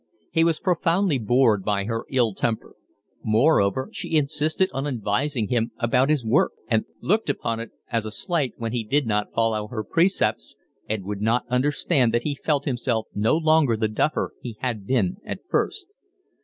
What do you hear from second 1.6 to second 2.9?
by her ill temper.